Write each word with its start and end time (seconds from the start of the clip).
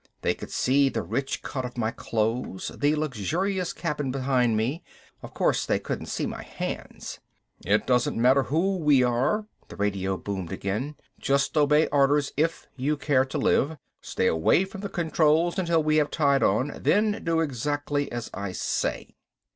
They 0.23 0.33
could 0.33 0.49
see 0.49 0.89
the 0.89 1.03
rich 1.03 1.43
cut 1.43 1.63
of 1.63 1.77
my 1.77 1.91
clothes, 1.91 2.69
the 2.75 2.95
luxurious 2.95 3.71
cabin 3.71 4.09
behind 4.09 4.57
me. 4.57 4.81
Of 5.21 5.35
course 5.35 5.63
they 5.67 5.77
couldn't 5.77 6.07
see 6.07 6.25
my 6.25 6.41
hands. 6.41 7.19
"It 7.63 7.85
doesn't 7.85 8.19
matter 8.19 8.41
who 8.41 8.77
we 8.77 9.03
are," 9.03 9.45
the 9.67 9.75
radio 9.75 10.17
boomed 10.17 10.51
again. 10.51 10.95
"Just 11.19 11.55
obey 11.55 11.85
orders 11.89 12.31
if 12.35 12.65
you 12.75 12.97
care 12.97 13.25
to 13.25 13.37
live. 13.37 13.77
Stay 14.01 14.25
away 14.25 14.65
from 14.65 14.81
the 14.81 14.89
controls 14.89 15.59
until 15.59 15.83
we 15.83 15.97
have 15.97 16.09
tied 16.09 16.41
on, 16.41 16.81
then 16.81 17.23
do 17.23 17.39
exactly 17.39 18.11
as 18.11 18.31
I 18.33 18.53
say." 18.53 19.13